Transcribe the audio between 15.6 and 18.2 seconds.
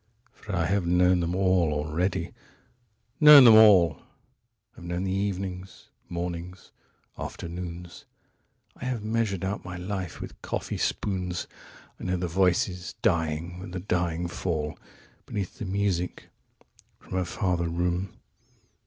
music from a farther room.